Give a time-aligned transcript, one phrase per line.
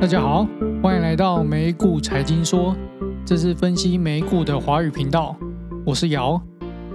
[0.00, 0.46] 大家好，
[0.80, 2.74] 欢迎来到美股财经说，
[3.26, 5.36] 这是分析美股的华语频道，
[5.84, 6.40] 我是姚。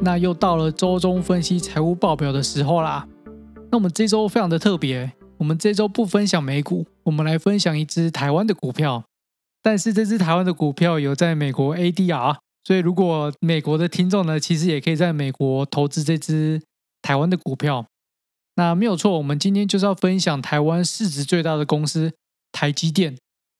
[0.02, 3.05] 那又到了周中分析财务报表的时候啦。
[3.70, 9.04] 那我们这周非常的特别，我们这周不分享美股，我们来分享一只台湾的股票。
[9.61, 16.61] 但是这只台湾的股票有在美国 ADR，所以如果美国的听众呢，其实也可以在美国投资这只
[17.01, 17.85] 台湾的股票。
[18.55, 22.13] 那没有错，我们今天就是要分享台湾市值最大的公司。
[22.54, 23.17] 台积电，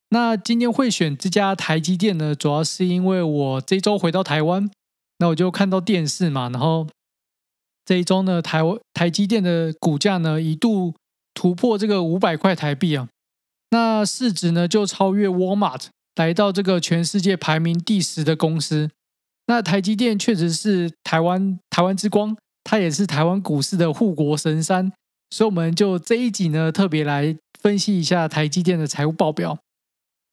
[0.10, 4.70] 那今天会选这家台积电呢，主要是因为我这周回到台湾，
[5.18, 6.88] 那我就看到电视嘛，然后
[7.84, 10.94] 这一周呢，台湾台积电的股价呢一度
[11.34, 13.10] 突破这个五百块台币啊，
[13.72, 18.92] 那市值呢就超越 Walmart，来到这个全世界排名第十的公司。
[19.48, 24.94] 那台积电确实是台湾台湾之光，它也是台湾股市的护国神山，
[25.34, 27.36] 所以我们就这一集呢特别来。
[27.64, 29.58] 分析一下台积电的财务报表。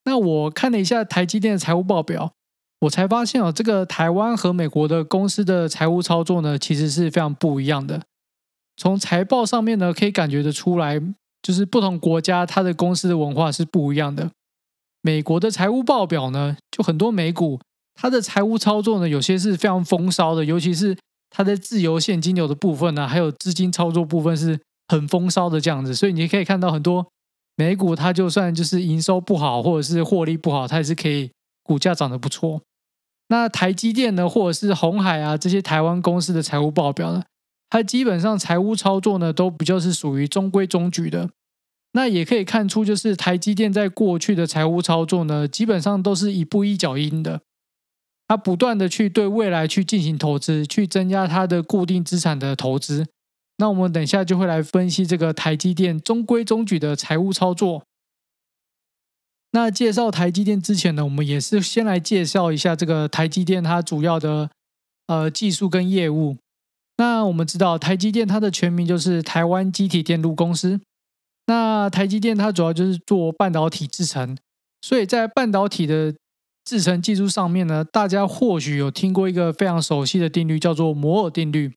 [0.04, 2.32] 那我看了一下台积电的财务报表，
[2.80, 8.02] 我才发现哦，这个台湾和美国的公司的财务操作呢，其实是非常不一样的。
[8.76, 11.00] 从财报上面呢，可以感觉得出来，
[11.40, 14.28] 就是不同国家它的公司的文化是不一样的。
[15.00, 17.60] 美国的财务报表呢，就很多美股
[17.94, 20.98] 它的财务操作呢，有些是非常风骚的，尤其是
[21.30, 24.58] 它的自由现金流的部分呢，还有资金操作部分是
[24.90, 27.06] 很风骚的这样子，所以你可以看到很多。
[27.54, 31.30] 美股它就算就是营收不好，或者是获利不好，它也是可以
[31.62, 32.62] 股价涨得不错。
[33.28, 37.22] 那台积电呢，或者是鸿海啊这些台湾公司的财务报表呢，
[37.68, 41.30] 它基本上财务操作呢都比较是属于中规中矩的。
[41.92, 47.40] 那也可以看出，就是台积电在过去的财务操作呢，基本上都是一步一脚印的，
[48.26, 53.06] 它不断的去对未来去进行投资，去增加它的固定资产的投资。
[53.60, 57.84] 那我们等一下就会来分析这个台积电中规中矩的财务操作。
[59.52, 64.48] 那介绍台积电之前呢，我们也是先来介绍一下这个台积电它主要的
[65.08, 66.38] 呃技术跟业务。
[66.96, 70.80] 那我们知道台积电它的全名就是台湾积体电路公司。
[71.46, 74.38] 那台积电它主要就是做半导体制程，
[74.80, 76.14] 所以在半导体的
[76.64, 81.74] 制程技术上面呢，大家或许有听过一个非常熟悉的定律，叫做摩尔定律。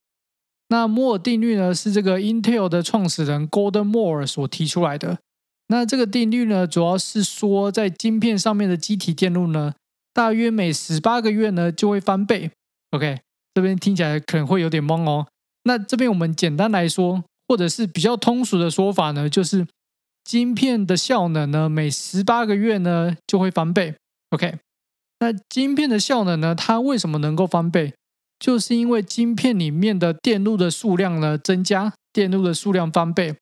[0.70, 5.20] 那摩尔定律呢，是这个 Intel 的创始人 Golden Moore 所提出来的。
[5.68, 9.74] 那这个定律呢，主要是说在晶片上面的机体电路呢，
[10.14, 12.52] 大约每十八个月呢就会翻倍。
[12.92, 13.20] OK，
[13.54, 15.28] 这边听起来可能会有点懵哦。
[15.64, 19.66] 那这边我们简单来说，或者是比较通俗的说法呢，就是
[20.24, 23.96] 晶片的效能呢，每十八个月呢就会翻倍。
[24.32, 24.60] OK，
[25.20, 27.94] 那晶片的效能呢，它为什么能够翻倍？
[28.44, 33.38] 就是因为晶片里面的电路的数量呢增加，电路的数量翻倍。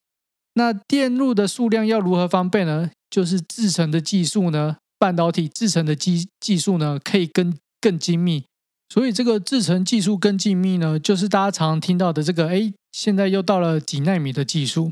[0.53, 2.91] 那电路的数量要如何翻倍呢？
[3.09, 8.43] 就是制成的技术呢，半导体制成的技技术呢可以更更精密。
[8.89, 14.91] 所以这个制程技术更精密呢，就是大家常听到的这个，哎，现在又到了几纳米的技术。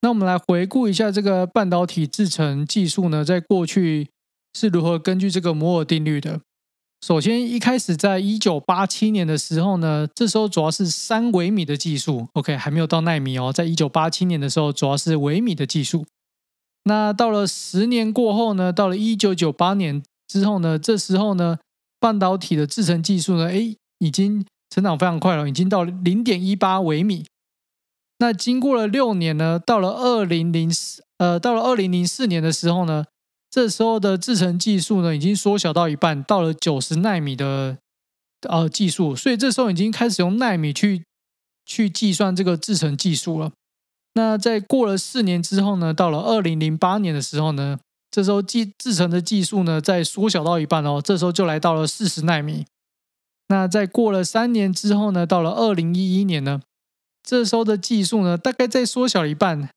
[0.00, 4.08] 那我们来回顾一下这个半导体制成技术呢，在过去
[4.58, 6.40] 是如何根据这个摩尔定律的。
[7.00, 13.50] 首先，一开始在一九八七年的时候呢，这时候主要是三微米的技术，OK，还没有到奈米哦。
[13.50, 16.04] 在一九八七年的时候，主要是微米的技术。
[16.84, 21.58] 那到了十年过后呢，到了一九九八年之后呢，这时候呢，
[21.98, 27.24] 半导体的制程技术呢，诶，已经成长非常快了，已经到零点一八微米。
[28.18, 33.06] 那经过了六年呢，到了二零零四，呃，到了二零零四年的时候呢。
[33.50, 37.78] 这时候的制程技术呢，已经缩小到一半，到了九十纳米的
[38.48, 41.04] 呃技术，所以这时候已经开始用纳米去
[41.66, 43.50] 去计算这个制程技术了。
[44.14, 47.78] 那在过了四年之后呢，到了二零零八年的时候呢，
[48.10, 52.64] 这时候技制程的技术呢，再缩小到一半哦，这时候就来到了四十纳米。
[53.48, 56.60] 那在过了三年之后呢，到了二零一一年呢，
[57.22, 59.68] 这时候的技术呢，大概再缩小一半，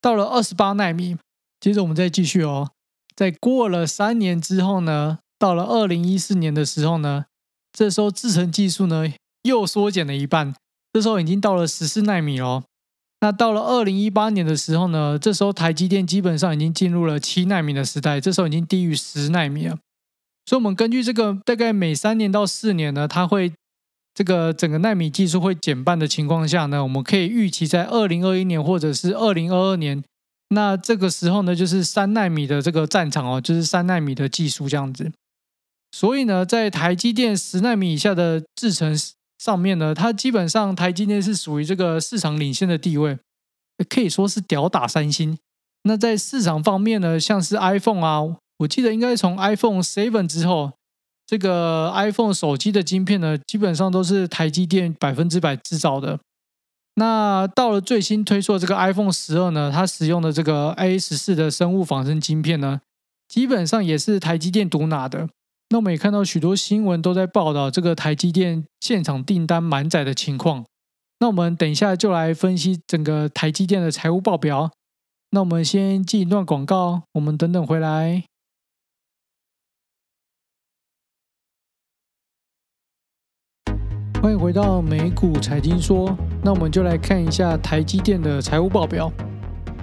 [0.00, 1.16] 到了二十八纳米。
[1.60, 2.70] 接着我们再继续哦。
[3.18, 7.24] 在过了三年之后呢，到了二零一四年的时候呢，
[7.72, 9.12] 这时候制程技术呢
[9.42, 10.54] 又缩减了一半，
[10.92, 12.62] 这时候已经到了十四纳米了。
[13.20, 19.76] 那到了二零一八年的时候呢，这时候台积电基本上已经进入了七纳米的时代，这时候已经低于十纳米了。
[20.46, 23.52] 所以，我们根据这个大概每三年到四年呢，它会
[24.14, 30.04] 这个整个纳米技术会减半的情况下呢，我们可以预期在二零二一年或者是二零二二年。
[30.50, 35.12] 那这个时候呢，就是三纳米的这个战场哦，就是三纳米的技术这样子。
[35.90, 38.98] 所以呢，在台积电十纳米以下的制程
[39.38, 43.18] 上面呢，它基本上台积电是属于这个市场领先的地位，
[43.88, 45.38] 可以说是吊打三星。
[45.84, 48.20] 那在市场方面呢，像是 iPhone 啊，
[48.58, 50.72] 我记得应该从 iPhone Seven 之后，
[51.26, 56.18] 这个 iPhone 手机的晶片呢，基本上都是台积电百分之百制造的。
[56.98, 62.80] 那到了最新推出的这个 iPhone 十二呢，它使用的这个 A 十四的生物仿生晶片呢，
[63.28, 65.28] 基本上也是台积电独拿的。
[65.68, 70.64] 那我们也看到许多新闻都在报道这个台积电现场订单满载的情况。
[71.20, 74.70] 那我们等一下就来分析整个台积电的财务报表。
[75.30, 78.24] 那我们先进一段广告，我们等等回来。
[84.20, 89.10] 欢迎回到美股财经说，那我们就来看一下台积电的财务报表。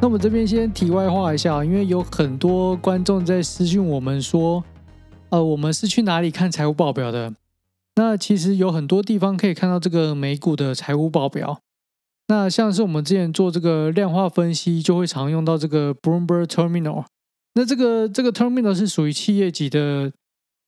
[0.01, 4.61] 那我们这边先题外话一下，因为有很多观众在私讯我们说，
[5.29, 7.33] 呃，我们是去哪里看财务报表的？
[7.95, 11.61] 那其实有很多地方可以看到这个美股的财务报表。
[12.27, 17.05] 那像是我们之前做这个量化分析，就会常用到这个 Bloomberg Terminal。
[17.53, 20.11] 那这个这个 Terminal 是属于企业级的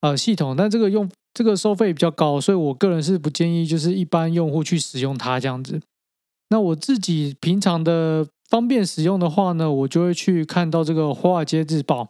[0.01, 5.79] 呃系统，但这个用这个收费比较高，所以我个人是不建议就是一般用户去使用它这样子。
[6.49, 12.09] 那我自己平常的方便使用的话呢，我就会去看到这个华尔街日报。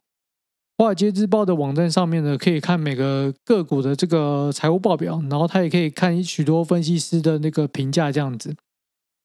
[0.78, 8.56] 华尔街日报的网站上面呢，可以看每个个股的这个财务报表，然后它也可以看许多分析师的那个评价这样子。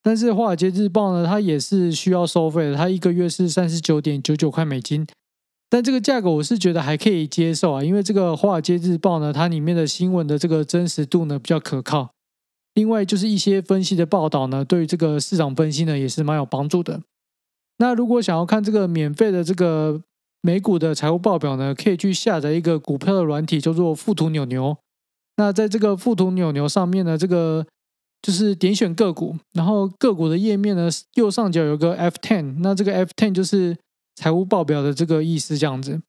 [0.02, 5.06] 但是《华尔街日报》呢，它也是需要收费的，它一个月是三十九点九九块美金。
[5.72, 12.10] 但这个价格我是觉得还可以接受啊，因为这个《华尔街日报》呢，它里面的新闻的这个真实度呢比较可靠。
[12.74, 17.00] 另外就是一些分析的报道呢，对于这个市场分析呢也是蛮有帮助的。
[17.78, 20.02] 那如果想要看这个免费的这个
[20.42, 24.76] 美股的财务报表呢，可以去下载一个股票的软体，叫做富途牛牛。
[25.38, 27.66] 那在这个富途牛牛上面呢，这个。
[28.20, 33.76] 就是点选个股，然后个股的页面呢，右上角有个 F10，那这个 F10 就是
[34.14, 36.00] 财务报表的这个意思，这样子。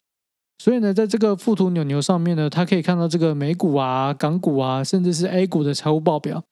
[0.60, 6.44] 所以呢，在这个富途牛牛上面呢，它可以看到这个美股啊、港股啊，甚至是 A 股的财务报表。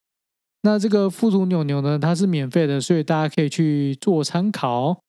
[0.63, 5.00] 那这个富途牛牛呢，它是免费的，所以大家可以去做参考。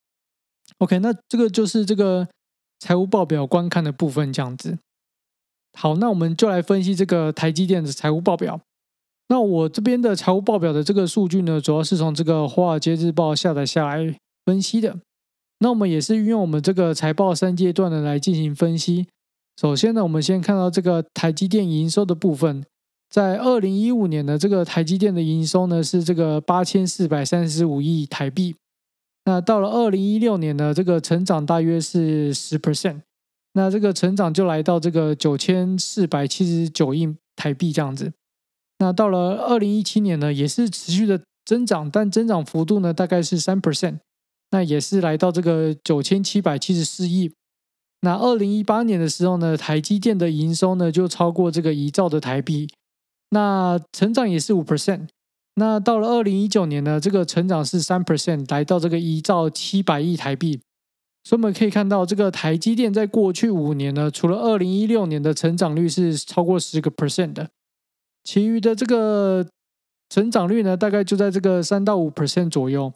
[0.78, 2.28] OK，那这个就是这个
[2.78, 4.78] 财务报表观看的部分，这样子。
[5.74, 8.60] 好，那我们就来分析这个台积电的财务报表。
[9.28, 15.00] 那我这边的财务报表的这个数据呢，主要是从这个《华尔街日报》下载下来分析的。
[15.62, 19.06] 那我们也是运用我们这个财报三阶段的来进行分析。
[19.60, 22.64] 首先呢，我们先看到这个台积电营收的部分，
[23.08, 28.56] 在二零一五年的这个台积电的营收呢是这个八千四百三十五亿台币。
[29.24, 33.02] 那到了二零一六年呢，这个成长大约是十 percent。
[33.52, 38.12] 那这个成长就来到这个九千四百七十九亿台币这样子。
[38.78, 43.98] 那到了二零一七年呢，也是持续的增长，但增长幅度呢大概是三 percent，
[44.52, 47.32] 那也是来到这个九千七百七十四亿。
[48.02, 52.68] 那二零一八年的时候呢，台积电的营收呢就超过这个一兆的台币，
[53.30, 55.08] 那成长也是五 percent。
[55.56, 60.60] 那到了二零一九年呢，这个成长是三 percent，来到这个一兆七百亿台币。
[61.24, 67.48] 所以我们可以看到，这个台积电在过去五年呢，除了二零一六年的成长率是超过十个 percent 的。
[68.24, 69.46] 其余的这个
[70.08, 72.92] 成长率呢，大概就在这个三到五 percent 左右。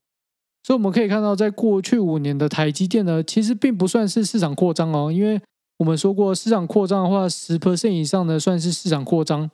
[0.66, 5.40] 所以我们可以看到，在过去五年的台积电呢，其实并不算是市场扩张哦，因为
[5.78, 9.48] 我们说过，市场扩张的话，十 percent 以上呢算是市场扩张，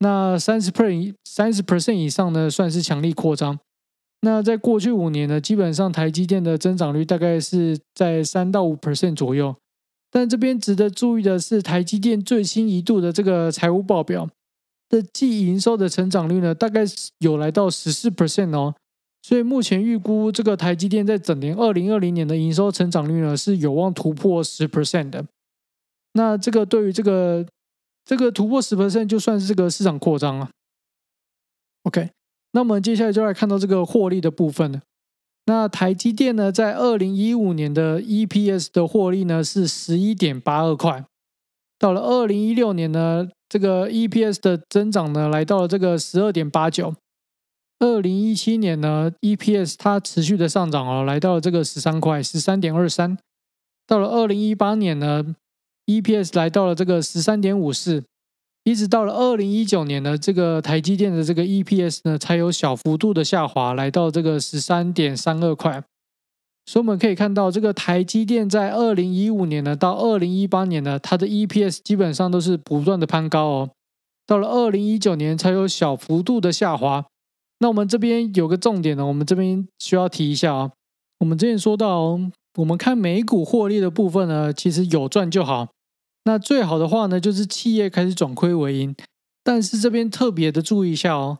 [0.00, 3.60] 那三十 percent 三十 percent 以上呢算是强力扩张。
[4.22, 9.54] 那在过去五年呢，基本上台积电的增长率大概是在三到五 percent 左右。
[10.10, 14.28] 但这边值得注意的是，台积电最新一度的这个财务报表。
[14.88, 18.74] 的季营收的成长率呢，大概是有来到十四 percent 哦，
[19.22, 25.24] 所以目前预估这个台积电在整年二零二零年的营收成长率呢，是有望突破十 percent 的。
[26.14, 27.46] 那这个对于这个
[28.04, 30.50] 这个突破十 percent 就算是这个市场扩张了。
[31.84, 32.10] OK，
[32.52, 34.82] 那我们接下来就来看到这个获利的部分了。
[35.46, 41.04] 那台积电呢，在二零一五年的 EPS 的获利呢是十一点八二块，
[41.78, 43.28] 到了二零一六年呢。
[43.52, 46.94] 这个 EPS 的增长呢，来到了这个十二点八九。
[47.80, 53.16] 二零一七年呢，EPS 它持续的上涨哦，来到了这个十三块，十三点二三。
[53.86, 55.34] 到了二零一八年呢
[55.86, 58.04] ，EPS 来到了这个十三点五四，
[58.64, 65.82] 一直到了二零一九年呢，这个台积电的这个 EPS 呢，才有小幅度的下滑，来到这个十三点三二块。
[66.66, 73.70] 所以我们可以看到，这个台积电在二零一五年呢到二零一八年呢，它的 EPS 基本上都是不断的攀高哦。
[74.26, 77.06] 到了二零一九年才有小幅度的下滑。
[77.60, 80.72] 那我们这边有个重点呢，我们这边需要提一下啊。
[81.18, 82.18] 我们之前说到，
[82.56, 85.68] 我们看每股获利的部分呢，其实有赚就好。
[86.24, 88.96] 那最好的话呢，就是企业开始转亏为盈。
[89.44, 91.38] 但是这边特别的注意一下哦，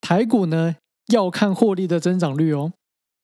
[0.00, 0.76] 台股呢
[1.08, 2.72] 要看获利的增长率哦。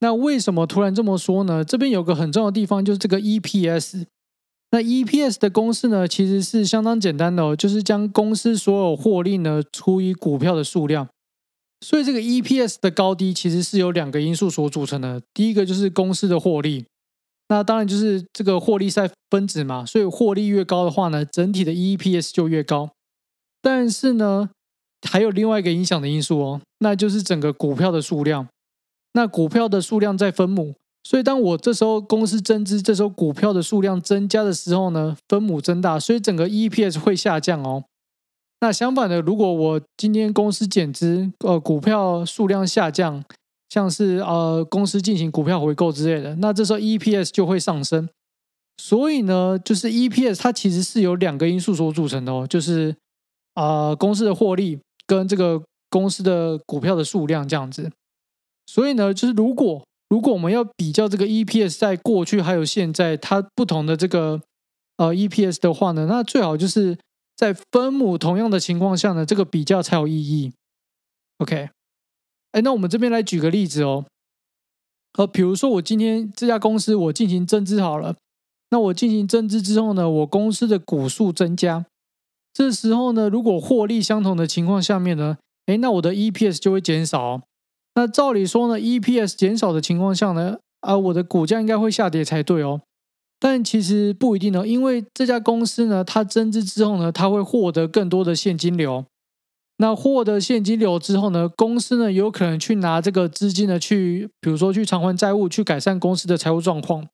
[0.01, 1.63] 那为什么突然这么说呢？
[1.63, 4.05] 这边有个很重要的地方，就是这个 EPS。
[4.71, 11.07] 那 EPS 的公式呢，其实是相当简单的哦，就是将公司所有获利呢除以股票的数量。
[11.81, 15.21] 所以这个 EPS 的高低其实是由两个因素所组成的。
[15.33, 16.85] 第一个就是公司的获利，
[17.49, 22.91] 那当然就是这个获利在分子嘛，所以获利越高的话呢，整体的 EPS 就越高。
[23.63, 24.51] 但是呢，
[25.09, 28.49] 还有另外一个影响的因素哦，那就是整个股票的数量。
[29.13, 37.85] 那股票的数量在分母，所以当我这时候公司增资，这时候股票的数量增加的时候呢，分母增大，所以整个 EPS 会下降哦。
[38.63, 43.25] 那相反的，如果我今天公司减资，呃，股票数量下降，
[43.71, 48.07] 像是呃公司进行股票回购之类的，那这时候 EPS 就会上升。
[48.77, 52.95] 所以呢，就是 EPS 它其实是由两个因素所组成的哦，就是
[53.55, 57.91] 呃公司的获利跟这个公司的股票的数量这样子。
[58.67, 64.43] 所以呢，就是如果如果我们要比较这个 EPS 在过去还有现在它不同的这个
[64.99, 66.99] 呃 EPS 的话呢，那最好就是。
[67.41, 70.53] 在分母同样的情况下呢，这个比较才有意义。
[71.39, 71.71] OK，
[72.53, 74.05] 哎，那我们这边来举个例子哦。
[75.15, 78.15] 呃，比如说我今天这家公司我进行增资好了，
[78.69, 81.87] 那我进行增资之后呢，我公司的股数增加，
[82.53, 87.41] 这时候呢，如果获利相同的情况下面呢，哎，那我的 EPS 就会减少。
[87.95, 92.83] 那照理说呢，EPS 减少的情况下呢，啊，我的股价应该会下跌才对哦。
[93.43, 99.07] 但其实不一定呢，因为这家公司呢，它增资之后呢，它会获得更多的现金流。
[99.79, 107.09] 那获得现金流之后呢，公司呢有可能去拿这个资金呢去，比如说去偿还债务，去改善公司的财务状况，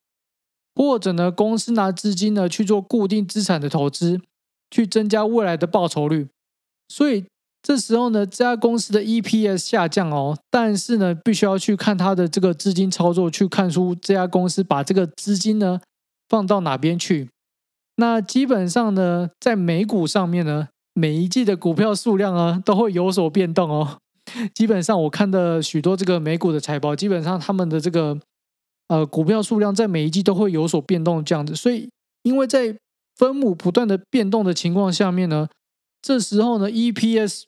[0.75, 4.21] 或者呢，公司拿资金呢去做固定资产的投资，
[4.69, 6.27] 去增加未来的报酬率。
[6.89, 7.25] 所以
[7.63, 15.81] 这时候呢，这家公司的 EPS 下降哦，但是呢，必须要去看它的这个资金操作，去看出这家公司把这个资金呢。
[16.29, 17.29] 放到哪边去？
[17.97, 23.99] 那基本上呢，在美股上面呢，每一季的股票数量啊都会有所变动哦。
[24.53, 28.19] 基本上我看的许多这个美股的财报，基本上他们的这个
[28.89, 31.55] 呃股票数量在每一季都会有所变动这样子。
[31.55, 31.89] 所以，
[32.23, 32.77] 因为在
[33.17, 35.49] 分母不断的变动的情况下面呢，
[36.03, 37.45] 这时候呢，EPS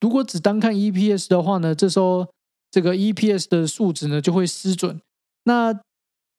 [0.00, 2.26] 如果只单看 EPS 的话呢，这时候
[2.70, 5.00] 这个 EPS 的数值呢就会失准。
[5.44, 5.80] 那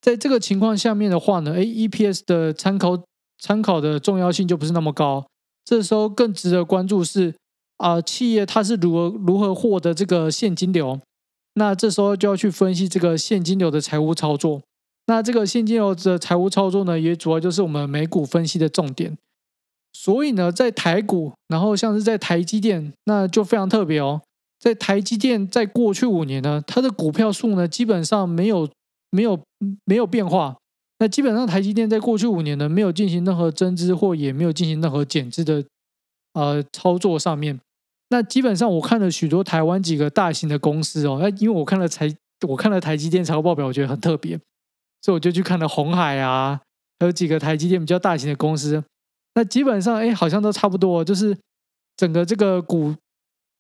[0.02, 2.98] 在这个情况下面的话呢，哎，EPS 的参考
[3.40, 5.26] 参考的重要性就不是那么高。
[5.66, 7.36] 这时候更值得关注是
[7.78, 11.00] 啊、企业它是如何如何获得这个现金流。
[11.56, 14.62] 那这时候就要去分析这个现金流的财务操作。
[15.08, 19.18] 那这个现金流的财务操作呢，也主要就是我们美股分析的重点。
[19.92, 24.22] 所以呢，在台股，然后像是在台积电，那就非常特别哦。
[24.60, 28.70] 在台积电，在过去五年呢，它的股票数呢，基本上没有。
[29.10, 29.40] 没有
[29.86, 30.56] 没有变化，
[31.00, 35.64] 那基本上台积电在过去五年呢，没有进行任何增资或也没有进行任何减资的
[36.34, 37.60] 呃操作上面。
[38.10, 42.14] 那基本上我看了许多台湾几个大型的公司哦，那因为我看了台
[42.48, 44.40] 我看了台积电财务报表，我觉得很特别，
[45.02, 46.60] 所以我就去看了鸿海啊，
[47.00, 48.84] 还有几个台积电比较大型的公司。
[49.36, 51.38] 那基本上哎，好像都差不多，就是
[51.96, 52.96] 整个这个股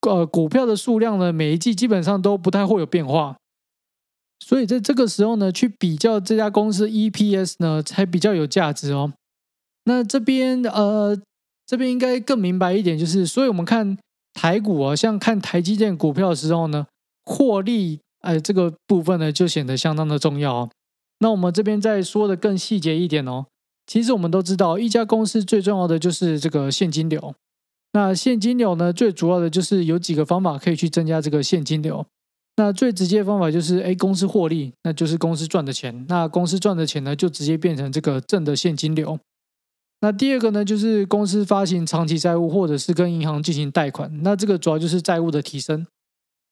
[0.07, 3.35] 呃股票的数量呢，每一季基本上都不太会有变化。
[4.39, 9.13] 所以在这个时候呢，去比较这家公司 EPS 呢，才比较有价值哦。
[9.85, 11.17] 那这边呃，
[11.65, 13.97] 这边应该更明白一点，就是，所以我们看
[14.33, 16.85] 台股啊，像看台积电股票的时候呢，
[17.25, 20.69] 获利哎，这个部分呢就显得相当的重要哦。
[21.19, 23.47] 那我们这边再说的更细节一点哦，
[23.87, 27.33] 其实我们都知道，一家公司最重要的就是这个现金流。
[27.93, 32.05] 那现金流呢，最主要的就是有几个方法可以去增加这个现金流。
[32.57, 36.05] 那最直接的方法就是，哎，公司获利，那就是公司赚的钱。
[36.09, 39.19] 那公司赚的钱呢，就直接变成这个正的现金流。
[40.01, 44.11] 那第二个呢，就是公司发行长期债务，或者是跟银行进行贷款。
[44.23, 45.85] 那这个主要就是债务的提升。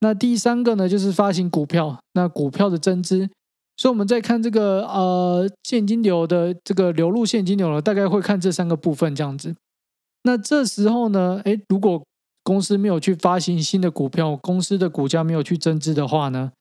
[0.02, 3.30] 那第三个呢，就是发行股票，那股票的增资。
[3.78, 9.56] 所以我们在看这个呃现金流的这个流入现金流呢，大概会看这三个部分这样子。
[10.24, 12.02] 那这时候呢，哎，如果
[12.46, 16.52] 公司没有去发行新的股票，公司的股价没有去增资的话呢，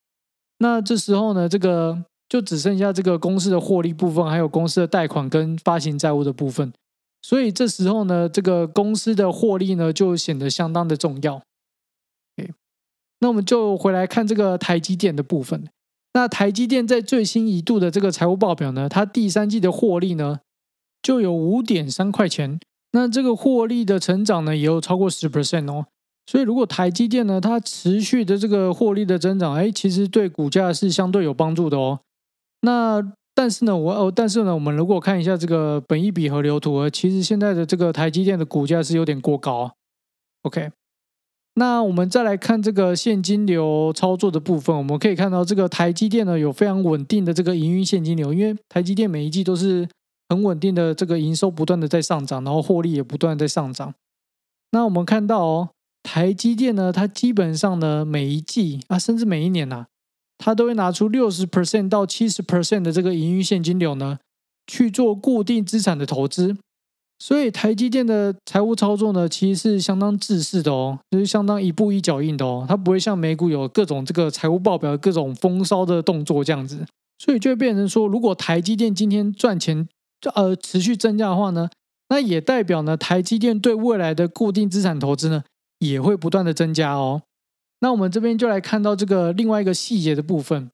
[0.59, 6.73] 那这时候呢，这个就只剩下这个公司的获利部分，还有公司的贷款跟发行债务的部分。
[7.21, 11.35] 所以这时候呢，这个公司的获利呢就显得相当的重要。
[12.39, 12.53] OK，
[13.21, 15.69] 那我们就回来看这个台积电的部分。
[16.15, 20.41] 那台积电在最新一度的这个财务报表呢，它第三季的获利呢
[21.03, 22.59] 就有五点三块钱，
[22.95, 25.87] 那这个获利的成长呢也有超过十 percent 哦。
[26.27, 31.99] 所以如果台积电呢它持续的这个获利的增长，哎，其实对股价是相对有帮助的哦。
[32.61, 33.03] 那
[33.35, 39.73] 但是呢，我哦，但是呢，我们如果看一下这个本益比河流图，其实现在的这个台积电的股价是有点过高。
[40.43, 40.71] OK。
[41.57, 49.89] 那我们再来看这个现金流操作的部分，我们可以看到这个台积电呢有非常稳定的这个营运现金流，因为台积电每一季都是
[50.35, 53.95] 很稳定的这个营收不断的在上涨，然后获利也不断在上涨。
[54.73, 55.69] 那我们看到哦，
[56.03, 59.87] 台积电呢，它基本上呢每一季啊，甚至每一年呐、啊，
[60.39, 64.19] 它都会拿出六十 percent 到七十 percent 的这个营运现金流呢
[64.67, 66.57] 去做固定资产的投资。
[67.21, 76.85] 所以台积电的财务操作呢，其实是相当自私的哦，就是相当一步一脚印的哦，它不会像美股有各种这个财务报表各种风骚的动作这样子，
[77.19, 79.89] 所以就会变成说，如果台积电今天赚钱
[80.33, 81.69] 呃持续增加的话呢，
[82.09, 85.45] 那也代表呢台积电对未来的固定资产投资呢
[85.79, 87.23] 也会不断的增加哦。
[87.81, 90.71] 那我们这边就来看到这个另外一个细节的部分。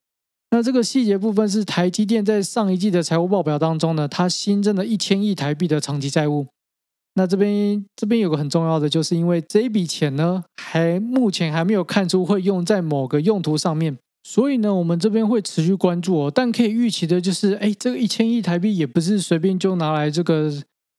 [0.52, 6.46] 那这个细节部分是台积电在上一季的财务报表当中呢，它新增了一千亿台币的长期债务。
[7.14, 16.32] 那这边这边有个很重要的，就是因为这一笔钱呢，还目前还没有看出会用在某个用途上面，所以呢，我们这边会持续关注哦。
[16.34, 20.52] 但可以预期的就是，哎，这个一千亿台币也不是随便就拿来这个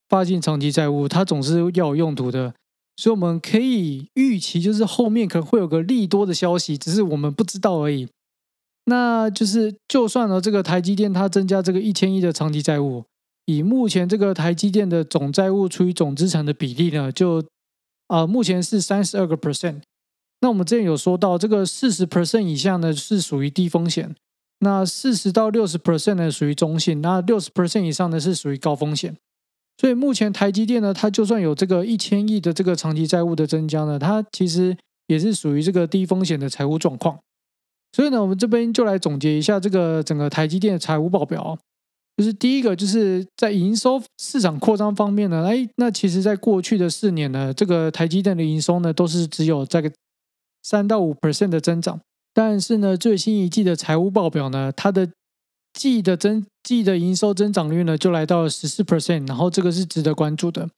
[0.10, 2.54] 发行长期债务，它总是要有用途的。
[2.98, 8.08] 所以我们可以预期，就是后面可能会有个利多的消息，只是我们不知道而已。
[8.86, 13.06] 那就是，就算了这个台积电它增加这个一千亿的长期债务，
[13.46, 17.44] 以目前这个台积电的总债务除以总资产的比例呢，就
[18.08, 19.82] 啊、目前是三十二个 percent。
[20.41, 24.15] 那我们之前有说到，这个四十 percent 以下呢是属于低风险，
[24.60, 29.15] 那四十到六十 percent 呢属于中性，那六十 percent 以上呢是属于高风险。
[29.77, 37.18] 所以目前台积电呢，它就算有这个一千亿的这个长期债务的增加呢，它其实也是属于这个低风险的财务状况。
[37.92, 41.57] 所以呢，我们这边就来总结一下这个整个台积电的财务报表。
[42.18, 49.92] 就是第一个，就是在营收市场扩张方面呢，哎，那其实在过去的四年呢，这个台积电的营收呢都是只有这个
[50.61, 52.01] 三到五 percent 的增长。
[52.33, 55.09] 但是呢，最新一季的财务报表呢，它的
[55.74, 60.69] 季的增季的营收增长率呢就来到了十四 percent，然后这个是值得关注的。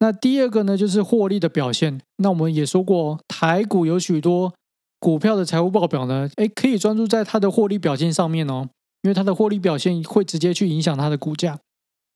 [0.00, 2.00] 那第二个呢，就是获利的表现。
[2.16, 4.54] 那我们也说过，台股有许多。
[5.00, 8.70] 股票的财务报表呢，诶，可以专注在它的获利表现上面哦，
[9.02, 11.58] 因为它的获利表现会直接去影响它的股价。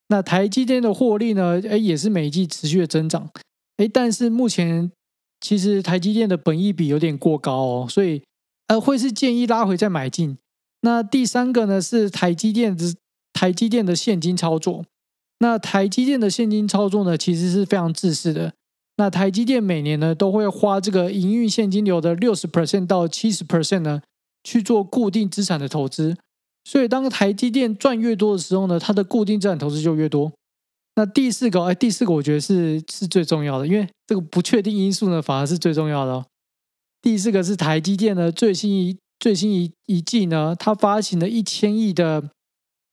[0.08, 3.28] 那台积电的获利呢，诶，也是每一季持续的增长，
[3.76, 4.90] 诶，但是目前
[5.40, 8.22] 其实台积电的本益比有点过高哦，所以
[8.66, 10.36] 呃，会是建议拉回再买进。
[10.82, 12.94] 那第三个呢是台积电的
[13.32, 14.84] 台积电的现金操作，
[15.38, 18.52] 那台积电的现金操作呢，其实是非常自私的。
[18.96, 24.02] 那台积电每年呢都会花这个营运现金流的六十 percent 到七十 percent 呢
[24.42, 26.16] 去做固定资产的投资，
[26.64, 30.32] 所以当台积电赚越多的时候呢，它的固定资产投资就越多。
[30.98, 36.26] 那第四个，哎，第四个我觉得是是最重要的，因为这个不确定因素呢反而是最重要的哦。
[37.00, 42.28] 第四个是台积电呢最新一最新一一季呢，它发行了一千亿的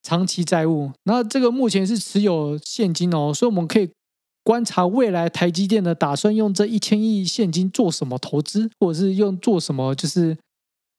[0.03, 3.89] 长期债务，那这个目前是持有现金哦，所以我们可以。
[4.47, 10.37] 观察未来台积电呢，打算用这一千亿现金做什么投资，或者是用做什么，就是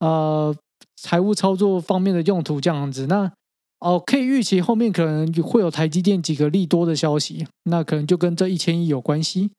[0.01, 0.53] 呃
[1.01, 3.07] 财务操作方面的用途这样子。
[3.07, 3.33] 那
[3.81, 9.51] 哦，可以预期后面可能会有台积电几个利多的消息，那可能就跟这一千亿有关系。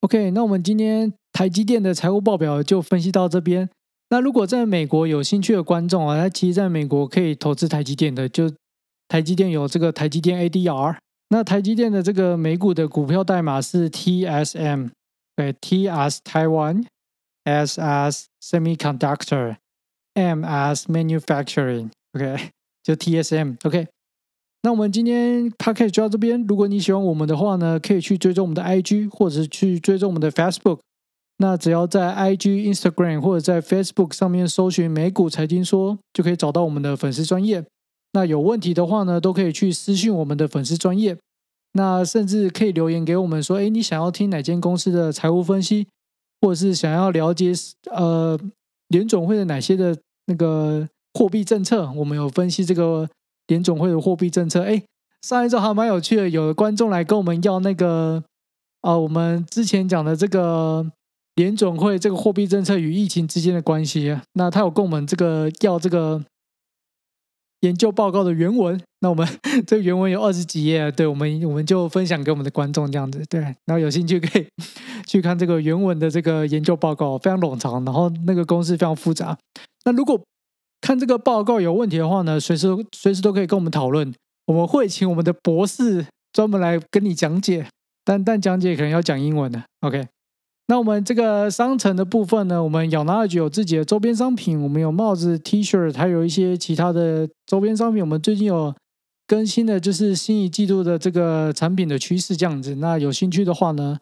[0.00, 3.68] OK，那我们今天台积电的财务报表就分析到这边。
[4.10, 8.52] 那如果在美国有兴趣的观众啊，他其实在美国可以投资台积电的，就
[9.08, 10.96] 台积电有这个台积电 ADR。
[11.28, 14.90] 那台积电的这个美股的股票代码是 TSM，
[15.34, 16.84] 对，T S Taiwan
[17.44, 19.56] S S Semiconductor
[20.12, 22.50] M S Manufacturing，OK，
[22.82, 23.88] 就 TSM，OK。
[24.62, 26.44] 那我们今天 Podcast 就到这边。
[26.46, 30.78] 如果你喜欢我们的话呢，可以去追踪我们的 IG，或者是去追踪我们的 Facebook。
[31.38, 37.64] 那只要在 IG、Instagram 或者在 Facebook 上面搜寻“美股财经说”，就可以找到我们的粉丝专业。
[38.12, 41.16] 那有问题的话呢，都可以去私信我们的粉丝专业。
[41.72, 45.88] 那甚至可以留言给我们说，哎，你想要听哪间公司的财务分析，
[46.40, 47.52] 或者是想要了解
[47.90, 48.38] 呃
[48.88, 51.90] 联总会的哪些的那个货币政策？
[51.92, 53.08] 我们有分析这个
[53.46, 54.62] 联总会的货币政策。
[54.62, 54.82] 哎，
[55.22, 58.22] 上一周还蛮有趣的，有观众来跟我们要那个
[58.80, 60.90] 啊、我们之前讲的这个
[61.36, 64.18] 联总会这个货币政策与疫情之间的关系。
[64.34, 66.22] 那他有跟我们这个要这个。
[67.62, 68.82] 研究报告的原文。
[69.02, 69.24] 那我们
[69.68, 73.40] 这个原文有二十几页，对，我们我们就分享给我们的观众这样子，对。
[73.40, 74.44] 然后有兴趣可以
[75.06, 79.38] 去看这个原文的这个研究报告，非常冗长，然后那个公式非常复杂。
[79.84, 80.20] 那如果
[80.82, 84.12] 看这个报告有问题的话呢，随时随时都可以跟我们讨论，
[84.46, 87.66] 我们会请我们的博士专门来跟你讲解，
[88.04, 90.08] 但但讲解可能要讲英文的，OK。
[90.66, 98.02] 那我们这个商城的部分呢，我们 YOURKNOWLEDGE 有自己的周边商品，我们有帽子、T 恤，还有一些其他的周边商品。
[98.02, 98.74] 我们最近有
[99.26, 102.76] 更新的，就是新一季度的这个产品的趋势这样子。
[102.76, 103.98] 那有兴趣的话呢，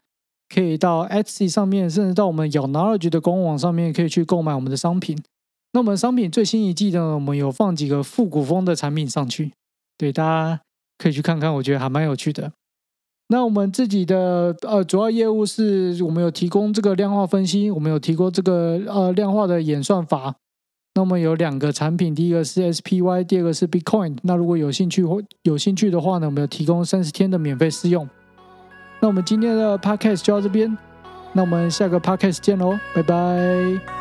[0.55, 5.19] 可以到 Etsy 上面，甚至到我们 YOURKNOWLEDGE 的官网上面，可以去购买我们的商品。
[5.73, 9.53] 那我们商品最新一季呢，我们有放几个复古风的产品上去，
[9.97, 10.61] 对，大家
[10.99, 12.53] 可以去看看，我觉得还蛮有趣的。
[13.29, 20.35] 那我们自己的呃主要业务是我们有提供这个量化分析，我们有提供这个呃量化的演算法。
[20.97, 24.19] 那我们有两个产品，第一个是 SPY，第二个是 Bitcoin。
[24.25, 28.09] 那如果有兴趣或有兴趣的话呢，我们有提供三十天的免费试用。
[29.01, 30.77] 那我们今天的 Podcast 就到这边，
[31.33, 34.00] 那我们下个 Podcast 见喽，拜拜。